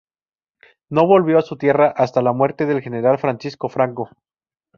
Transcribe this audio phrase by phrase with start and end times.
[0.89, 4.09] No volvió a su tierra hasta la muerte del general Francisco Franco.